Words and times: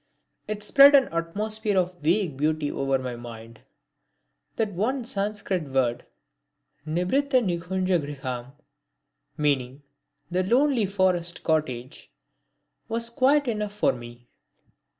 It 0.47 0.63
spread 0.63 0.95
an 0.95 1.09
atmosphere 1.09 1.77
of 1.77 1.99
vague 1.99 2.35
beauty 2.35 2.71
over 2.71 2.97
my 2.97 3.15
mind. 3.15 3.59
That 4.55 4.71
one 4.73 5.03
Sanskrit 5.03 5.65
word, 5.65 6.07
Nibhrita 6.87 7.39
nikunja 7.39 7.99
griham, 7.99 8.53
meaning 9.37 9.83
"the 10.31 10.41
lonely 10.41 10.87
forest 10.87 11.43
cottage" 11.43 12.09
was 12.89 13.11
quite 13.11 13.47
enough 13.47 13.73
for 13.73 13.93
me. 13.93 14.27